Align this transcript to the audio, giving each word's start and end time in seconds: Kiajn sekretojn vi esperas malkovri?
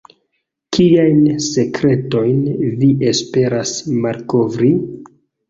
Kiajn 0.77 1.19
sekretojn 1.47 2.41
vi 2.81 2.89
esperas 3.13 3.75
malkovri? 4.07 4.73